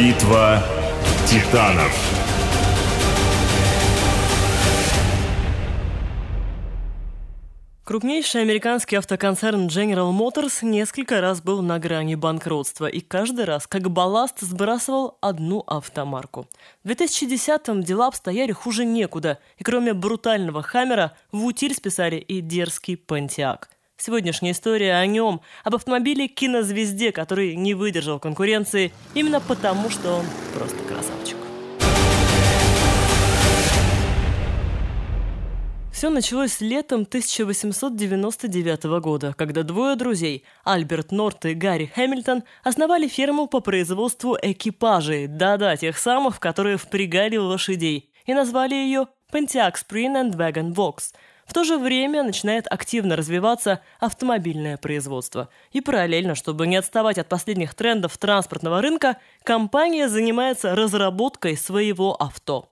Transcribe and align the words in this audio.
Битва 0.00 0.62
титанов. 1.26 1.92
Крупнейший 7.84 8.40
американский 8.40 8.96
автоконцерн 8.96 9.66
General 9.66 10.10
Motors 10.10 10.64
несколько 10.64 11.20
раз 11.20 11.42
был 11.42 11.60
на 11.60 11.78
грани 11.78 12.14
банкротства 12.14 12.86
и 12.86 13.00
каждый 13.00 13.44
раз 13.44 13.66
как 13.66 13.90
балласт 13.90 14.40
сбрасывал 14.40 15.18
одну 15.20 15.64
автомарку. 15.66 16.48
В 16.82 16.88
2010-м 16.88 17.82
дела 17.82 18.06
обстояли 18.06 18.52
хуже 18.52 18.86
некуда, 18.86 19.38
и 19.58 19.64
кроме 19.64 19.92
брутального 19.92 20.62
Хаммера 20.62 21.12
в 21.30 21.44
утиль 21.44 21.74
списали 21.74 22.16
и 22.16 22.40
дерзкий 22.40 22.94
Pontiac. 22.94 23.64
Сегодняшняя 24.02 24.52
история 24.52 24.94
о 24.94 25.04
нем, 25.04 25.42
об 25.62 25.74
автомобиле 25.74 26.26
кинозвезде, 26.26 27.12
который 27.12 27.54
не 27.54 27.74
выдержал 27.74 28.18
конкуренции 28.18 28.92
именно 29.12 29.42
потому, 29.42 29.90
что 29.90 30.14
он 30.14 30.24
просто 30.54 30.78
красавчик. 30.84 31.36
Все 35.92 36.08
началось 36.08 36.62
летом 36.62 37.02
1899 37.02 38.84
года, 39.02 39.34
когда 39.36 39.64
двое 39.64 39.96
друзей, 39.96 40.44
Альберт 40.64 41.12
Норт 41.12 41.44
и 41.44 41.52
Гарри 41.52 41.92
Хэмилтон, 41.94 42.44
основали 42.64 43.06
ферму 43.06 43.48
по 43.48 43.60
производству 43.60 44.34
экипажей, 44.40 45.26
да-да, 45.26 45.76
тех 45.76 45.98
самых, 45.98 46.40
которые 46.40 46.78
впрягали 46.78 47.36
лошадей, 47.36 48.10
и 48.24 48.32
назвали 48.32 48.76
ее 48.76 49.08
Pontiac 49.30 49.74
Spring 49.74 50.14
and 50.14 50.36
Wagon 50.36 50.72
Vox. 50.72 51.12
В 51.50 51.52
то 51.52 51.64
же 51.64 51.78
время 51.78 52.22
начинает 52.22 52.68
активно 52.70 53.16
развиваться 53.16 53.80
автомобильное 53.98 54.76
производство. 54.76 55.48
И 55.72 55.80
параллельно, 55.80 56.36
чтобы 56.36 56.68
не 56.68 56.76
отставать 56.76 57.18
от 57.18 57.28
последних 57.28 57.74
трендов 57.74 58.16
транспортного 58.18 58.80
рынка, 58.80 59.16
компания 59.42 60.08
занимается 60.08 60.76
разработкой 60.76 61.56
своего 61.56 62.14
авто. 62.14 62.68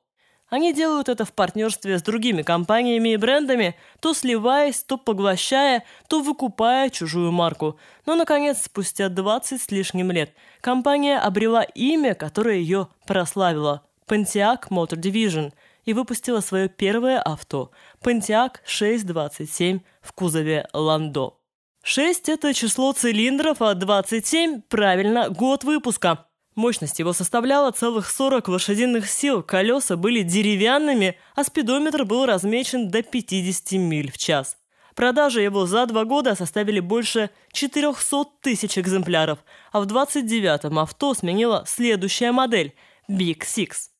Они 0.49 0.73
делают 0.73 1.09
это 1.09 1.25
в 1.25 1.33
партнерстве 1.33 1.99
с 1.99 2.03
другими 2.03 2.43
компаниями 2.43 3.15
и 3.15 3.17
брендами, 3.17 3.75
то 3.99 4.15
сливаясь, 4.15 4.85
то 4.85 4.97
поглощая, 4.97 5.83
то 6.07 6.21
выкупая 6.21 6.89
чужую 6.89 7.33
марку. 7.33 7.81
Но, 8.07 8.15
наконец, 8.15 8.63
спустя 8.63 9.09
20 9.09 9.61
с 9.61 9.73
лишним 9.73 10.13
лет, 10.13 10.33
компания 10.61 11.19
обрела 11.19 11.65
имя, 11.65 12.15
которое 12.15 12.59
ее 12.59 12.87
прославило– 13.09 13.83
Pontiac 14.07 14.69
Motor 14.71 15.01
Division– 15.01 15.53
и 15.89 15.95
выпустила 15.95 16.41
свое 16.41 16.69
первое 16.69 17.19
авто– 17.19 17.71
Pontiac 18.05 18.57
627 18.67 19.81
в 20.03 20.13
кузове 20.13 20.69
Ландо. 20.75 21.39
6– 21.83 22.29
это 22.29 22.53
число 22.53 22.93
цилиндров, 22.93 23.63
а 23.63 23.73
27– 23.73 24.61
правильно, 24.69 25.31
год 25.31 25.65
выпуска– 25.65 26.27
Мощность 26.55 26.99
его 26.99 27.15
составляла 27.15 27.71
целых 27.71 28.11
40 28.11 28.49
лошадиных 28.49 29.09
сил, 29.09 29.43
колеса 29.43 29.97
были 29.97 30.23
деревянными, 30.23 31.17
а 31.37 31.45
спидометр 31.45 32.05
был 32.05 32.27
размечен 32.27 32.91
до 32.91 33.03
50 33.03 33.79
миль 33.79 34.11
в 34.11 34.19
час. 34.19 34.59
Продажи 34.97 35.41
его 35.41 35.65
за 35.65 35.87
два 35.87 36.05
года 36.05 36.35
составили 36.35 36.81
больше 36.81 37.31
400 37.53 38.25
тысяч 38.43 38.77
экземпляров, 38.77 39.39
а 39.73 39.81
в 39.81 39.87
29-м 39.87 40.81
авто 40.81 41.15
сменила 41.15 41.65
следующая 41.67 42.33
модель– 42.33 42.75
Big 43.09 43.39
Six. 43.43 43.91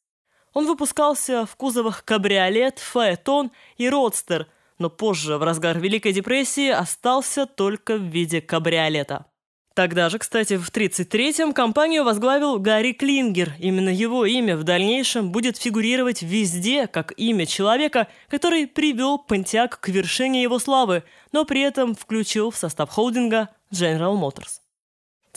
Он 0.59 0.67
выпускался 0.67 1.47
в 1.47 1.55
кузовах 1.55 2.05
кабриолет, 2.05 2.81
фаэтон 2.81 3.53
и 3.77 3.89
родстер, 3.89 4.49
но 4.81 4.91
позже, 4.91 5.39
в 5.39 5.45
разгар 5.45 5.79
Великой 5.79 6.13
депрессии, 6.13 6.69
остался 6.69 7.47
только 7.47 7.97
в 7.97 8.03
виде 8.03 8.41
кабриолета. 8.41 9.27
Тогда 9.75 10.09
же, 10.09 10.19
кстати, 10.19 10.57
в 10.57 10.69
1933-м 10.73 11.53
компанию 11.53 12.03
возглавил 12.03 12.59
Гарри 12.59 12.91
Клингер. 12.91 13.53
Именно 13.61 13.91
его 13.91 14.27
имя 14.27 14.57
в 14.57 14.65
дальнейшем 14.65 15.31
будет 15.31 15.57
фигурировать 15.57 16.23
везде, 16.23 16.89
как 16.89 17.13
имя 17.17 17.47
человека, 17.47 18.09
который 18.29 18.67
привел 18.67 19.25
Pontiac 19.29 19.77
к 19.81 19.89
вершине 19.91 20.43
его 20.43 20.59
славы, 20.59 21.05
но 21.31 21.45
при 21.45 21.61
этом 21.61 21.95
включил 21.95 22.51
в 22.51 22.57
состав 22.57 22.91
холдинга 22.91 23.51
General 23.73 24.21
Motors. 24.21 24.59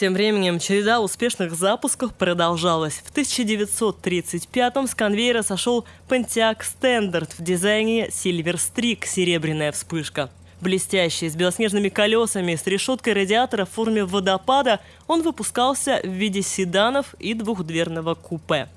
Тем 0.01 0.15
временем 0.15 0.57
череда 0.57 0.99
успешных 0.99 1.53
запусков 1.53 2.15
продолжалась. 2.15 3.03
В 3.05 3.15
1935-м 3.15 4.87
с 4.87 4.95
конвейера 4.95 5.43
сошел 5.43 5.85
Pontiac 6.09 6.57
Standard 6.61 7.29
в 7.37 7.43
дизайне 7.43 8.07
Silver 8.07 8.55
Streak– 8.55 9.01
серебряная 9.05 9.71
вспышка– 9.71 10.31
Блестящий, 10.59 11.29
с 11.29 11.35
белоснежными 11.35 11.89
колесами, 11.89 12.55
с 12.55 12.65
решеткой 12.65 13.13
радиатора 13.13 13.65
в 13.65 13.69
форме 13.69 14.03
водопада, 14.03 14.79
он 15.05 15.21
выпускался 15.21 16.01
в 16.03 16.09
виде 16.09 16.41
седанов 16.41 17.13
и 17.19 17.35
двухдверного 17.35 18.15
купе. 18.15 18.69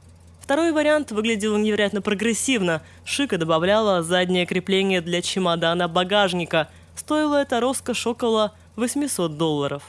Второй 0.42 0.72
вариант 0.72 1.10
выглядел 1.10 1.56
невероятно 1.56 2.02
прогрессивно. 2.02 2.82
Шика 3.06 3.38
добавляла 3.38 4.02
заднее 4.02 4.44
крепление 4.44 5.00
для 5.00 5.22
чемодана 5.22 5.88
багажника. 5.88 6.68
Стоило 6.94 7.40
это 7.40 7.60
роскошь 7.60 8.06
около 8.06 8.52
800 8.76 9.38
долларов. 9.38 9.84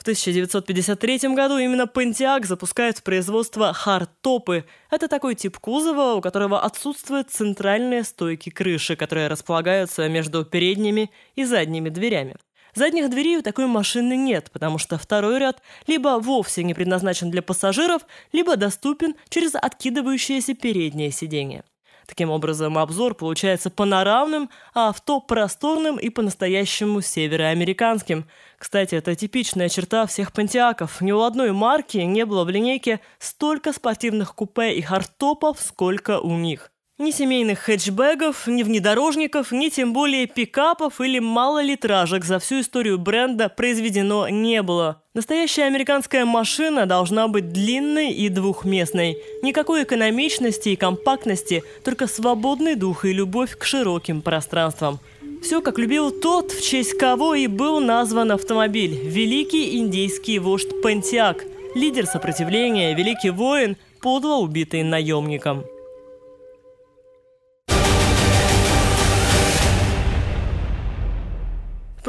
В 0.00 0.02
1953 0.02 1.34
году 1.34 1.58
именно 1.58 1.82
Pontiac 1.82 2.46
запускает 2.46 2.96
в 2.96 3.02
производство 3.02 3.74
хардтопы. 3.74 4.64
Это 4.90 5.08
такой 5.08 5.34
тип 5.34 5.58
кузова, 5.58 6.14
у 6.14 6.22
которого 6.22 6.62
отсутствуют 6.62 7.28
центральные 7.30 8.04
стойки 8.04 8.48
крыши, 8.48 8.96
которые 8.96 9.28
располагаются 9.28 10.08
между 10.08 10.46
передними 10.46 11.10
и 11.34 11.44
задними 11.44 11.90
дверями. 11.90 12.36
Задних 12.74 13.10
дверей 13.10 13.36
у 13.36 13.42
такой 13.42 13.66
машины 13.66 14.16
нет, 14.16 14.50
потому 14.50 14.78
что 14.78 14.96
второй 14.96 15.38
ряд 15.38 15.60
либо 15.86 16.18
вовсе 16.18 16.64
не 16.64 16.72
предназначен 16.72 17.30
для 17.30 17.42
пассажиров, 17.42 18.06
либо 18.32 18.56
доступен 18.56 19.16
через 19.28 19.54
откидывающееся 19.54 20.54
переднее 20.54 21.10
сиденье. 21.10 21.62
Таким 22.10 22.30
образом, 22.30 22.76
обзор 22.76 23.14
получается 23.14 23.70
панорамным, 23.70 24.50
а 24.74 24.88
авто 24.88 25.20
просторным 25.20 25.96
и 25.96 26.08
по-настоящему 26.08 27.02
североамериканским. 27.02 28.26
Кстати, 28.58 28.96
это 28.96 29.14
типичная 29.14 29.68
черта 29.68 30.04
всех 30.06 30.32
пантиаков. 30.32 31.00
Ни 31.00 31.12
у 31.12 31.22
одной 31.22 31.52
марки 31.52 31.98
не 31.98 32.26
было 32.26 32.42
в 32.42 32.50
линейке 32.50 32.98
столько 33.20 33.72
спортивных 33.72 34.34
купе 34.34 34.72
и 34.72 34.82
хардтопов, 34.82 35.60
сколько 35.60 36.18
у 36.18 36.36
них. 36.36 36.72
Ни 37.00 37.12
семейных 37.12 37.60
хэтчбэгов, 37.60 38.46
ни 38.46 38.62
внедорожников, 38.62 39.52
ни 39.52 39.70
тем 39.70 39.94
более 39.94 40.26
пикапов 40.26 41.00
или 41.00 41.18
малолитражек 41.18 42.26
за 42.26 42.38
всю 42.38 42.60
историю 42.60 42.98
бренда 42.98 43.48
произведено 43.48 44.28
не 44.28 44.60
было. 44.60 45.00
Настоящая 45.14 45.62
американская 45.62 46.26
машина 46.26 46.84
должна 46.84 47.26
быть 47.26 47.54
длинной 47.54 48.10
и 48.10 48.28
двухместной. 48.28 49.16
Никакой 49.42 49.84
экономичности 49.84 50.68
и 50.68 50.76
компактности, 50.76 51.62
только 51.86 52.06
свободный 52.06 52.74
дух 52.74 53.06
и 53.06 53.14
любовь 53.14 53.56
к 53.56 53.64
широким 53.64 54.20
пространствам. 54.20 54.98
Все, 55.42 55.62
как 55.62 55.78
любил 55.78 56.10
тот, 56.10 56.52
в 56.52 56.62
честь 56.62 56.98
кого 56.98 57.34
и 57.34 57.46
был 57.46 57.80
назван 57.80 58.30
автомобиль– 58.32 59.00
великий 59.04 59.78
индийский 59.78 60.38
вождь 60.38 60.82
Пантиак, 60.82 61.46
лидер 61.74 62.04
сопротивления, 62.04 62.94
великий 62.94 63.30
воин, 63.30 63.78
подло 64.02 64.34
убитый 64.34 64.82
наемником. 64.82 65.64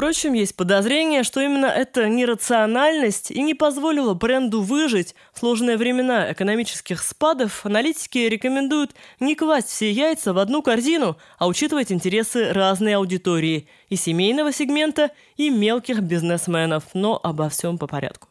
Впрочем, 0.02 0.32
есть 0.32 0.56
подозрение, 0.56 1.22
что 1.22 1.40
именно 1.40 1.66
эта 1.66 2.08
нерациональность 2.08 3.30
и 3.30 3.40
не 3.40 3.54
позволила 3.54 4.14
бренду 4.14 4.60
выжить 4.60 5.14
в 5.32 5.38
сложные 5.38 5.76
времена 5.76 6.32
экономических 6.32 7.00
спадов. 7.00 7.64
Аналитики 7.64 8.18
рекомендуют 8.18 8.96
не 9.20 9.36
класть 9.36 9.68
все 9.68 9.92
яйца 9.92 10.32
в 10.32 10.38
одну 10.38 10.60
корзину, 10.60 11.18
а 11.38 11.46
учитывать 11.46 11.92
интересы 11.92 12.52
разной 12.52 12.96
аудитории– 12.96 13.68
и 13.90 13.96
семейного 13.96 14.52
сегмента, 14.52 15.10
и 15.36 15.50
мелких 15.50 16.00
бизнесменов, 16.00 16.82
но 16.94 17.20
обо 17.22 17.50
всем 17.50 17.76
по 17.76 17.86
порядку. 17.86 18.26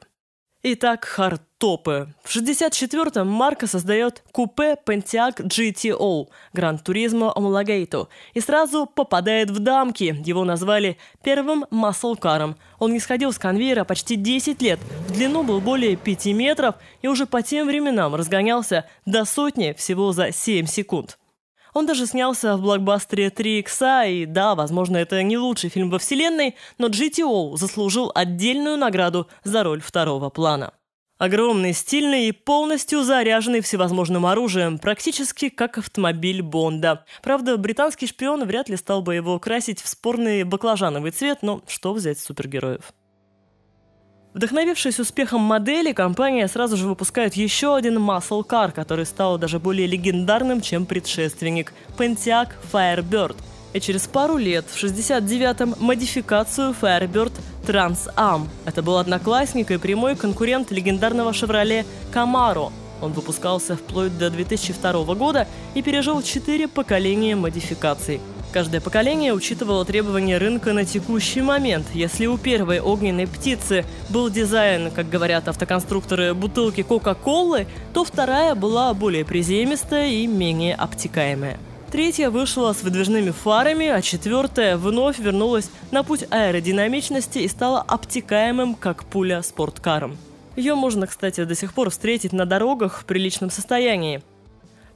Итак, 0.63 1.05
хардтопы. 1.05 2.13
В 2.23 2.35
64-м 2.35 3.27
марка 3.27 3.65
создает 3.65 4.21
купе 4.31 4.77
Pontiac 4.85 5.37
GTO 5.37 6.27
Grand 6.53 6.83
Turismo 6.83 7.35
Homologato 7.35 8.09
и 8.35 8.41
сразу 8.41 8.85
попадает 8.85 9.49
в 9.49 9.57
дамки. 9.57 10.21
Его 10.23 10.43
назвали 10.43 10.97
первым 11.23 11.65
маслкаром. 11.71 12.57
Он 12.77 12.93
не 12.93 12.99
сходил 12.99 13.33
с 13.33 13.39
конвейера 13.39 13.85
почти 13.85 14.15
10 14.15 14.61
лет, 14.61 14.79
в 15.07 15.13
длину 15.13 15.41
был 15.41 15.61
более 15.61 15.95
5 15.95 16.27
метров 16.27 16.75
и 17.01 17.07
уже 17.07 17.25
по 17.25 17.41
тем 17.41 17.65
временам 17.65 18.13
разгонялся 18.13 18.85
до 19.07 19.25
сотни 19.25 19.73
всего 19.73 20.11
за 20.11 20.31
7 20.31 20.67
секунд. 20.67 21.17
Он 21.73 21.85
даже 21.85 22.05
снялся 22.05 22.57
в 22.57 22.61
блокбастере 22.61 23.29
3 23.29 23.59
икса, 23.59 24.03
и 24.03 24.25
да, 24.25 24.55
возможно, 24.55 24.97
это 24.97 25.21
не 25.23 25.37
лучший 25.37 25.69
фильм 25.69 25.89
во 25.89 25.99
вселенной, 25.99 26.55
но 26.77 26.87
GTO 26.87 27.55
заслужил 27.57 28.11
отдельную 28.13 28.77
награду 28.77 29.27
за 29.43 29.63
роль 29.63 29.81
второго 29.81 30.29
плана. 30.29 30.73
Огромный, 31.17 31.73
стильный 31.73 32.29
и 32.29 32.31
полностью 32.31 33.03
заряженный 33.03 33.61
всевозможным 33.61 34.25
оружием, 34.25 34.79
практически 34.79 35.49
как 35.49 35.77
автомобиль 35.77 36.41
Бонда. 36.41 37.05
Правда, 37.21 37.57
британский 37.57 38.07
шпион 38.07 38.43
вряд 38.45 38.69
ли 38.69 38.75
стал 38.75 39.03
бы 39.03 39.13
его 39.13 39.37
красить 39.37 39.81
в 39.81 39.87
спорный 39.87 40.43
баклажановый 40.43 41.11
цвет, 41.11 41.43
но 41.43 41.61
что 41.67 41.93
взять 41.93 42.17
с 42.17 42.25
супергероев? 42.25 42.91
Вдохновившись 44.33 44.97
успехом 44.99 45.41
модели, 45.41 45.91
компания 45.91 46.47
сразу 46.47 46.77
же 46.77 46.87
выпускает 46.87 47.33
еще 47.33 47.75
один 47.75 47.97
muscle 47.97 48.47
car, 48.47 48.71
который 48.71 49.05
стал 49.05 49.37
даже 49.37 49.59
более 49.59 49.87
легендарным, 49.87 50.61
чем 50.61 50.85
предшественник– 50.85 51.73
Pontiac 51.97 52.47
Firebird. 52.71 53.35
И 53.73 53.81
через 53.81 54.07
пару 54.07 54.37
лет, 54.37 54.65
в 54.69 54.81
69-м, 54.81 55.75
модификацию 55.79 56.73
Firebird 56.81 57.33
Trans 57.67 58.07
Am. 58.15 58.47
Это 58.63 58.81
был 58.81 58.97
одноклассник 58.97 59.69
и 59.69 59.77
прямой 59.77 60.15
конкурент 60.15 60.71
легендарного 60.71 61.31
Chevrolet 61.31 61.85
Camaro. 62.13 62.71
Он 63.01 63.11
выпускался 63.11 63.75
вплоть 63.75 64.17
до 64.17 64.29
2002 64.29 65.15
года 65.15 65.45
и 65.73 65.81
пережил 65.81 66.21
четыре 66.21 66.69
поколения 66.69 67.35
модификаций– 67.35 68.21
Каждое 68.51 68.81
поколение 68.81 69.33
учитывало 69.33 69.85
требования 69.85 70.37
рынка 70.37 70.73
на 70.73 70.83
текущий 70.83 71.41
момент. 71.41 71.85
Если 71.93 72.25
у 72.25 72.37
первой 72.37 72.81
огненной 72.81 73.25
птицы 73.25 73.85
был 74.09 74.29
дизайн, 74.29 74.91
как 74.91 75.09
говорят 75.09 75.47
автоконструкторы, 75.47 76.33
бутылки 76.33 76.83
Кока-Колы, 76.83 77.65
то 77.93 78.03
вторая 78.03 78.53
была 78.55 78.93
более 78.93 79.23
приземистая 79.23 80.09
и 80.09 80.27
менее 80.27 80.75
обтекаемая. 80.75 81.59
Третья 81.93 82.29
вышла 82.29 82.73
с 82.73 82.83
выдвижными 82.83 83.31
фарами, 83.31 83.87
а 83.87 84.01
четвертая 84.01 84.75
вновь 84.75 85.19
вернулась 85.19 85.69
на 85.91 86.03
путь 86.03 86.25
аэродинамичности 86.29 87.39
и 87.39 87.47
стала 87.47 87.81
обтекаемым, 87.81 88.75
как 88.75 89.05
пуля, 89.05 89.41
спорткаром. 89.43 90.17
Ее 90.57 90.75
можно, 90.75 91.07
кстати, 91.07 91.45
до 91.45 91.55
сих 91.55 91.73
пор 91.73 91.89
встретить 91.89 92.33
на 92.33 92.45
дорогах 92.45 92.99
в 92.99 93.05
приличном 93.05 93.49
состоянии. 93.49 94.21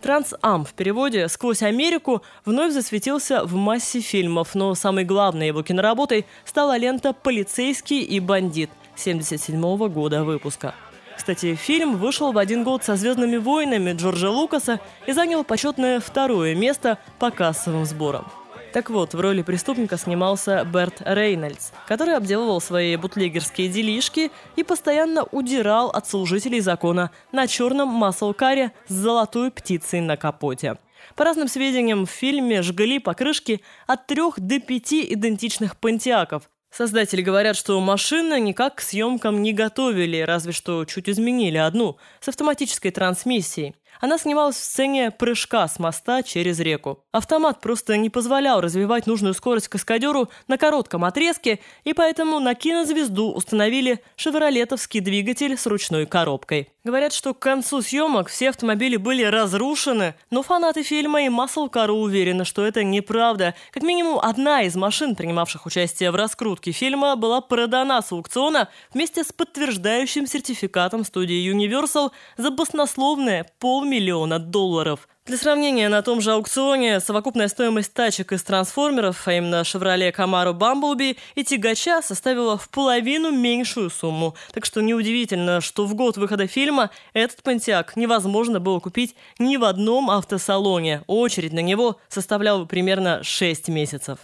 Трансам 0.06 0.66
в 0.66 0.74
переводе 0.74 1.28
«Сквозь 1.28 1.64
Америку» 1.64 2.22
вновь 2.46 2.74
засветился 2.74 3.44
в 3.44 3.56
массе 3.56 4.02
фильмов, 4.02 4.54
но 4.54 4.76
самой 4.76 5.04
главной 5.04 5.48
его 5.48 5.64
киноработой 5.64 6.28
стала 6.46 6.78
лента 6.78 7.12
«Полицейский 7.12 8.02
и 8.02 8.20
бандит» 8.20 8.70
1977 9.00 9.88
года 9.92 10.24
выпуска. 10.24 10.76
Кстати, 11.18 11.56
фильм 11.56 11.98
вышел 11.98 12.34
в 12.34 12.38
один 12.38 12.64
год 12.64 12.84
со 12.84 12.98
«Звездными 12.98 13.38
войнами» 13.38 13.94
Джорджа 13.94 14.30
Лукаса 14.30 14.80
и 15.08 15.12
занял 15.12 15.44
почетное 15.44 16.00
второе 16.00 16.54
место 16.54 17.00
по 17.18 17.32
кассовым 17.32 17.86
сборам. 17.86 18.28
Так 18.76 18.90
вот, 18.90 19.14
в 19.14 19.20
роли 19.22 19.42
преступника 19.42 19.98
снимался 19.98 20.66
Берт 20.66 21.02
Рейнольдс, 21.06 21.72
который 21.88 22.14
обделывал 22.14 22.60
свои 22.60 22.98
бутлегерские 22.98 23.70
делишки 23.70 24.32
и 24.58 24.64
постоянно 24.66 25.24
удирал 25.32 25.88
от 25.92 26.10
служителей 26.10 26.60
закона 26.60 27.12
на 27.32 27.48
черном 27.48 27.88
маслкаре 27.88 28.74
с 28.90 28.94
золотой 28.94 29.50
птицей 29.50 30.02
на 30.02 30.18
капоте. 30.18 30.76
По 31.16 31.24
разным 31.24 31.48
сведениям, 31.48 32.06
в 32.06 32.10
фильме 32.10 32.62
жгли 32.62 33.00
покрышки 33.00 33.62
от 33.88 34.08
трех 34.08 34.42
до 34.42 34.60
пяти 34.60 35.06
идентичных 35.14 35.78
пантиаков. 35.78 36.50
Создатели 36.70 37.22
говорят, 37.22 37.56
что 37.56 37.80
машины 37.80 38.42
никак 38.42 38.76
к 38.76 38.82
съемкам 38.82 39.42
не 39.42 39.54
готовили, 39.54 40.20
разве 40.20 40.52
что 40.52 40.84
чуть 40.84 41.08
изменили 41.08 41.56
одну, 41.56 41.96
с 42.20 42.28
автоматической 42.28 42.92
трансмиссией. 42.92 43.74
Она 44.02 44.18
снималась 44.18 44.56
в 44.56 44.64
сцене 44.64 45.12
прыжка 45.12 45.68
с 45.68 45.80
моста 45.80 46.24
через 46.24 46.60
реку. 46.60 47.04
Автомат 47.12 47.62
просто 47.62 47.98
не 47.98 48.10
позволял 48.10 48.62
развивать 48.62 49.08
нужную 49.08 49.34
скорость 49.34 49.68
каскадеру 49.68 50.30
на 50.48 50.58
коротком 50.58 51.06
отрезке, 51.06 51.60
и 51.84 51.94
поэтому 51.94 52.40
на 52.40 52.56
кинозвезду 52.56 53.32
установили 53.32 54.02
шевролетовский 54.16 55.00
двигатель 55.00 55.58
с 55.58 55.66
ручной 55.66 56.06
коробкой. 56.06 56.70
Говорят, 56.86 57.14
что 57.14 57.34
к 57.34 57.40
концу 57.40 57.82
съемок 57.82 58.30
все 58.30 58.50
автомобили 58.50 58.96
были 58.98 59.24
разрушены, 59.24 60.14
но 60.30 60.44
фанаты 60.44 60.84
фильма 60.84 61.24
и 61.24 61.30
Масл 61.30 61.68
Кару 61.68 61.96
уверены, 61.96 62.46
что 62.46 62.64
это 62.64 62.84
неправда. 62.84 63.56
Как 63.72 63.82
минимум 63.82 64.20
одна 64.20 64.62
из 64.62 64.76
машин, 64.76 65.16
принимавших 65.16 65.66
участие 65.66 66.12
в 66.12 66.16
раскрутке 66.16 66.72
фильма, 66.72 67.16
была 67.16 67.42
продана 67.42 68.04
с 68.04 68.12
аукциона 68.12 68.70
вместе 68.94 69.24
с 69.24 69.34
подтверждающим 69.34 70.28
сертификатом 70.28 71.04
студии 71.06 71.52
Universal 71.52 72.12
за 72.38 72.52
баснословные 72.52 73.48
полмиллиона 73.58 74.38
долларов. 74.38 75.08
Для 75.28 75.38
сравнения, 75.38 75.90
на 75.90 76.04
том 76.04 76.22
же 76.22 76.34
аукционе 76.34 77.00
совокупная 77.00 77.48
стоимость 77.48 77.92
тачек 77.96 78.32
из 78.32 78.44
трансформеров, 78.44 79.28
а 79.28 79.34
именно 79.34 79.62
Chevrolet 79.62 80.14
Camaro 80.16 80.54
Bumblebee 80.54 81.18
и 81.34 81.44
тягача 81.44 82.04
составила 82.04 82.60
в 82.60 82.70
половину 82.70 83.32
меньшую 83.32 83.90
сумму. 83.90 84.36
Так 84.54 84.66
что 84.66 84.82
неудивительно, 84.82 85.62
что 85.62 85.88
в 85.88 85.96
год 85.96 86.18
выхода 86.18 86.46
фильма 86.46 86.92
этот 87.14 87.40
Pontiac 87.40 87.94
невозможно 87.96 88.60
было 88.60 88.80
купить 88.80 89.16
ни 89.40 89.58
в 89.58 89.64
одном 89.64 90.12
автосалоне. 90.12 91.02
Очередь 91.08 91.54
на 91.54 91.62
него 91.62 92.00
составляла 92.08 92.66
примерно 92.66 93.24
6 93.24 93.70
месяцев. 93.70 94.20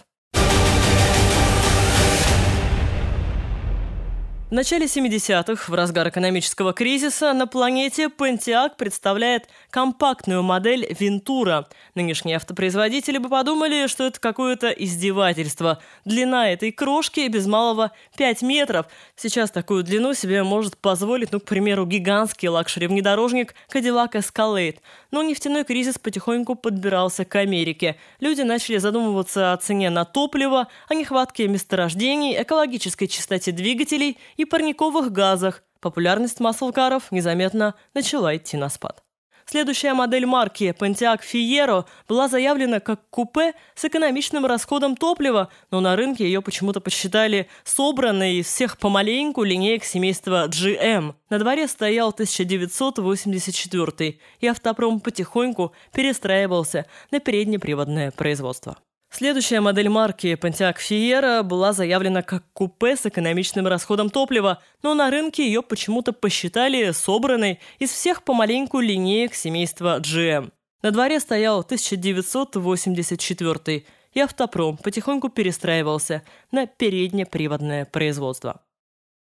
В 4.52 4.54
начале 4.54 4.86
70-х, 4.86 5.72
в 5.72 5.74
разгар 5.74 6.10
экономического 6.10 6.74
кризиса, 6.74 7.32
на 7.32 7.48
планете 7.48 8.10
Pontiac 8.10 8.72
представляет 8.78 9.48
компактную 9.70 10.44
модель 10.44 10.86
Ventura. 10.92 11.66
Нынешние 11.96 12.36
автопроизводители 12.36 13.18
бы 13.18 13.30
подумали, 13.30 13.88
что 13.88 14.08
это 14.08 14.20
какое-то 14.20 14.68
издевательство. 14.68 15.82
Длина 16.04 16.52
этой 16.52 16.74
крошки 16.74 17.26
без 17.30 17.48
малого 17.48 17.94
5 18.18 18.42
метров. 18.42 18.88
Сейчас 19.16 19.52
такую 19.52 19.86
длину 19.86 20.14
себе 20.14 20.44
может 20.44 20.78
позволить, 20.78 21.32
ну, 21.32 21.40
к 21.40 21.46
примеру, 21.46 21.86
гигантский 21.86 22.50
лакшери-внедорожник 22.50 23.56
Cadillac 23.74 24.12
Escalade. 24.16 24.80
Но 25.12 25.24
нефтяной 25.24 25.64
кризис 25.64 25.98
потихоньку 25.98 26.56
подбирался 26.56 27.24
к 27.24 27.38
Америке. 27.38 27.96
Люди 28.20 28.42
начали 28.42 28.80
задумываться 28.80 29.54
о 29.54 29.58
цене 29.58 29.90
на 29.90 30.04
топливо, 30.04 30.68
о 30.90 30.94
нехватке 30.94 31.48
месторождений, 31.48 32.36
экологической 32.42 33.08
чистоте 33.08 33.54
двигателей– 33.54 34.18
и 34.42 34.46
парниковых 34.46 35.12
газах, 35.12 35.64
популярность 35.80 36.40
маслкаров 36.40 37.12
незаметно 37.12 37.76
начала 37.94 38.36
идти 38.36 38.58
на 38.58 38.70
спад. 38.70 39.04
Следующая 39.46 39.94
модель 39.94 40.26
марки 40.26 40.76
Pontiac 40.80 41.22
Fiero 41.22 41.86
была 42.08 42.28
заявлена 42.28 42.80
как 42.80 43.08
купе 43.10 43.54
с 43.76 43.86
экономичным 43.86 44.46
расходом 44.46 44.96
топлива, 44.96 45.50
но 45.70 45.80
на 45.80 45.96
рынке 45.96 46.24
ее 46.24 46.42
почему-то 46.42 46.80
посчитали 46.80 47.50
собранной 47.64 48.38
из 48.38 48.48
всех 48.48 48.78
помаленьку 48.78 49.44
линеек 49.44 49.84
семейства 49.84 50.48
GM. 50.48 51.14
На 51.30 51.40
дворе 51.40 51.68
стоял 51.68 52.10
1984 52.10 54.20
и 54.40 54.48
автопром 54.48 55.02
потихоньку 55.02 55.74
перестраивался 55.94 56.86
на 57.12 57.20
переднеприводное 57.20 58.12
производство. 58.12 58.78
Следующая 59.14 59.60
модель 59.60 59.90
марки 59.90 60.40
Pontiac 60.42 60.78
Fiera 60.78 61.44
была 61.44 61.74
заявлена 61.74 62.22
как 62.22 62.46
купе 62.54 62.96
с 62.96 63.06
экономичным 63.06 63.68
расходом 63.68 64.10
топлива, 64.10 64.64
но 64.84 64.94
на 64.94 65.12
рынке 65.12 65.46
ее 65.46 65.62
почему-то 65.62 66.14
посчитали 66.14 66.92
собранной 66.92 67.60
из 67.78 67.92
всех 67.92 68.24
помаленьку 68.24 68.80
линеек 68.80 69.36
семейства 69.36 70.00
GM. 70.00 70.54
На 70.82 70.92
дворе 70.92 71.20
стоял 71.20 71.60
1984 71.60 73.84
и 74.14 74.20
автопром 74.20 74.78
потихоньку 74.78 75.28
перестраивался 75.28 76.24
на 76.52 76.66
переднеприводное 76.66 77.84
производство. 77.84 78.62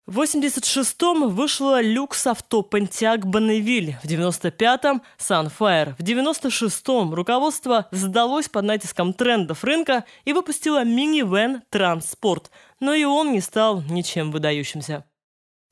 В 0.10 0.22
86-м 0.22 1.30
вышло 1.30 1.82
люкс 1.84 2.26
авто 2.26 2.68
Pontiac 2.68 3.20
Bonneville, 3.20 3.94
в 4.02 4.06
95-м 4.06 5.04
Sunfire, 5.20 5.94
в 6.00 6.02
96-м 6.02 7.14
руководство 7.14 7.88
сдалось 7.92 8.50
под 8.50 8.66
натиском 8.66 9.14
трендов 9.14 9.64
рынка 9.64 10.06
и 10.26 10.34
выпустило 10.34 10.84
мини-вен 10.84 11.62
Транспорт, 11.70 12.50
но 12.80 12.96
и 12.96 13.04
он 13.04 13.34
не 13.34 13.40
стал 13.40 13.84
ничем 13.84 14.32
выдающимся. 14.32 15.06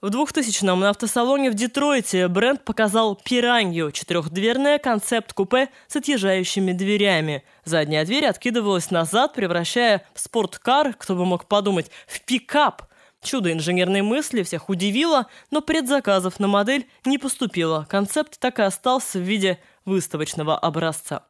В 0.01 0.09
2000-м 0.09 0.81
на 0.81 0.91
автосалоне 0.91 1.49
в 1.49 1.55
Детройте 1.55 2.27
бренд 2.27 2.63
показал 2.63 3.15
Пиранью, 3.15 3.91
четырехдверное 3.91 4.77
концепт-купе 4.77 5.69
с 5.87 5.95
отъезжающими 5.95 6.73
дверями. 6.73 7.43
Задняя 7.65 8.05
дверь 8.05 8.27
откидывалась 8.27 8.91
назад, 8.91 9.33
превращая 9.33 10.05
в 10.13 10.19
спорткар, 10.19 10.93
кто 10.93 11.15
бы 11.15 11.25
мог 11.25 11.47
подумать, 11.47 11.89
в 12.05 12.21
пикап– 12.23 12.83
Чудо 13.27 13.51
инженерной 13.51 14.03
мысли 14.03 14.41
всех 14.41 14.69
удивило, 14.69 15.27
но 15.51 15.59
предзаказов 15.59 16.39
на 16.39 16.47
модель 16.47 16.87
не 17.03 17.17
поступило. 17.17 17.85
Концепт 17.89 18.39
так 18.39 18.59
и 18.59 18.61
остался 18.61 19.19
в 19.19 19.21
виде 19.23 19.59
выставочного 19.83 20.57
образца. 20.57 21.25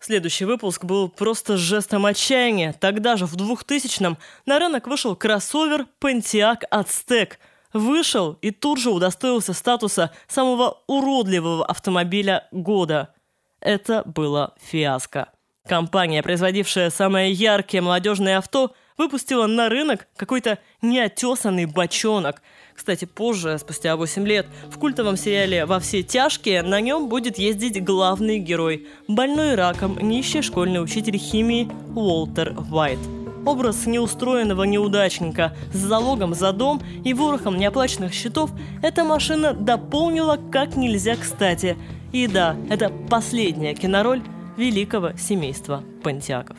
Следующий 0.00 0.44
выпуск 0.44 0.82
был 0.84 1.08
просто 1.08 1.56
жестом 1.56 2.04
отчаяния. 2.06 2.72
Тогда 2.72 3.16
же, 3.16 3.26
в 3.26 3.36
2000-м, 3.36 4.18
на 4.44 4.58
рынок 4.58 4.88
вышел 4.88 5.14
кроссовер 5.14 5.86
Pontiac 6.00 6.62
Aztec. 6.68 7.34
Вышел 7.72 8.36
и 8.42 8.50
тут 8.50 8.80
же 8.80 8.90
удостоился 8.90 9.52
статуса 9.52 10.10
самого 10.26 10.82
уродливого 10.88 11.64
автомобиля 11.64 12.48
года. 12.50 13.14
Это 13.60 14.02
было 14.04 14.54
фиаско. 14.60 15.28
Компания, 15.68 16.24
производившая 16.24 16.90
самые 16.90 17.30
яркие 17.30 17.82
молодежные 17.82 18.38
авто, 18.38 18.74
выпустила 19.00 19.46
на 19.46 19.70
рынок 19.70 20.06
какой-то 20.14 20.58
неотесанный 20.82 21.64
бочонок. 21.64 22.42
Кстати, 22.74 23.06
позже, 23.06 23.58
спустя 23.58 23.96
8 23.96 24.26
лет, 24.26 24.46
в 24.70 24.78
культовом 24.78 25.16
сериале 25.16 25.64
«Во 25.64 25.80
все 25.80 26.02
тяжкие» 26.02 26.62
на 26.62 26.82
нем 26.82 27.08
будет 27.08 27.38
ездить 27.38 27.82
главный 27.82 28.38
герой– 28.38 28.86
больной 29.08 29.54
раком, 29.54 29.98
нищий 29.98 30.42
школьный 30.42 30.82
учитель 30.82 31.16
химии 31.16 31.70
Уолтер 31.94 32.54
Уайт. 32.70 32.98
Образ 33.46 33.86
неустроенного 33.86 34.64
неудачника 34.64 35.56
с 35.72 35.78
залогом 35.78 36.34
за 36.34 36.52
дом 36.52 36.82
и 37.02 37.14
ворохом 37.14 37.56
неоплаченных 37.56 38.12
счетов 38.12 38.50
эта 38.82 39.02
машина 39.02 39.54
дополнила 39.54 40.38
как 40.52 40.76
нельзя 40.76 41.16
кстати. 41.16 41.78
И 42.12 42.26
да, 42.26 42.54
это 42.68 42.92
последняя 43.08 43.74
кинороль 43.74 44.20
великого 44.58 45.12
семейства 45.16 45.82
Пантиаков. 46.02 46.58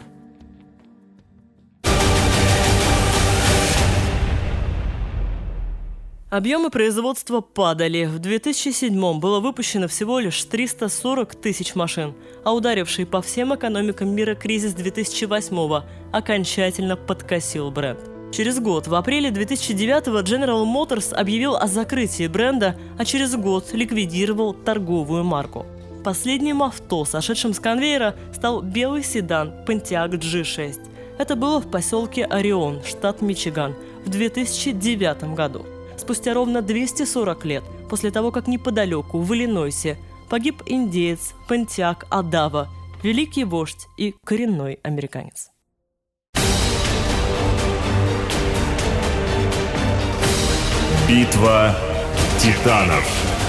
Объемы 6.31 6.69
производства 6.69 7.41
падали. 7.41 8.05
В 8.05 8.19
2007 8.19 9.19
было 9.19 9.41
выпущено 9.41 9.89
всего 9.89 10.17
лишь 10.17 10.41
340 10.45 11.35
тысяч 11.35 11.75
машин, 11.75 12.13
а 12.45 12.53
ударивший 12.53 13.05
по 13.05 13.21
всем 13.21 13.53
экономикам 13.53 14.15
мира 14.15 14.33
кризис 14.33 14.73
2008 14.73 15.83
окончательно 16.13 16.95
подкосил 16.95 17.69
бренд. 17.69 17.99
Через 18.31 18.61
год, 18.61 18.87
в 18.87 18.95
апреле 18.95 19.29
2009 19.29 20.07
General 20.25 20.63
Motors 20.63 21.13
объявил 21.13 21.57
о 21.57 21.67
закрытии 21.67 22.27
бренда, 22.27 22.77
а 22.97 23.03
через 23.03 23.35
год 23.35 23.73
ликвидировал 23.73 24.53
торговую 24.53 25.25
марку. 25.25 25.65
Последним 26.05 26.63
авто, 26.63 27.03
сошедшим 27.03 27.53
с 27.53 27.59
конвейера, 27.59 28.15
стал 28.33 28.61
белый 28.61 29.03
седан 29.03 29.51
Pontiac 29.67 30.11
G6. 30.11 30.79
Это 31.17 31.35
было 31.35 31.59
в 31.59 31.69
поселке 31.69 32.23
Орион, 32.23 32.81
штат 32.85 33.21
Мичиган, 33.21 33.75
в 34.05 34.09
2009 34.09 35.35
году 35.35 35.65
спустя 36.01 36.33
ровно 36.33 36.61
240 36.61 37.45
лет 37.45 37.63
после 37.89 38.11
того, 38.11 38.31
как 38.31 38.47
неподалеку, 38.47 39.19
в 39.19 39.33
Иллинойсе, 39.33 39.97
погиб 40.29 40.63
индеец 40.65 41.33
Пантиак 41.47 42.07
Адава, 42.09 42.69
великий 43.03 43.43
вождь 43.43 43.87
и 43.97 44.15
коренной 44.25 44.79
американец. 44.83 45.51
Битва 51.07 51.75
титанов. 52.39 53.40